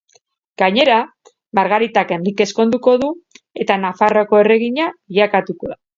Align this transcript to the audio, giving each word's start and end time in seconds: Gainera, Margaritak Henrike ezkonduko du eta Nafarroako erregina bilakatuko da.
Gainera, 0.61 0.95
Margaritak 1.59 2.13
Henrike 2.17 2.47
ezkonduko 2.47 2.95
du 3.03 3.11
eta 3.67 3.77
Nafarroako 3.85 4.41
erregina 4.45 4.89
bilakatuko 5.13 5.75
da. 5.75 5.83